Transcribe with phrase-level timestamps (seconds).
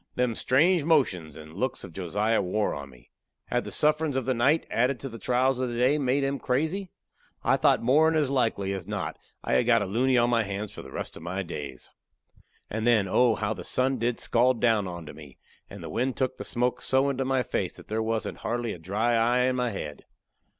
[0.15, 3.11] Them strange motions and looks of Josiah wore on me.
[3.49, 6.39] Had the sufferin's of the night, added to the trials of the day, made him
[6.39, 6.89] crazy?
[7.43, 10.71] I thought more'n as likely as not I had got a luny on my hands
[10.71, 11.91] for the rest of my days.
[12.67, 15.37] And then, oh, how the sun did scald down onto me,
[15.69, 18.79] and the wind took the smoke so into my face that there wasn't hardly a
[18.79, 20.05] dry eye in my head.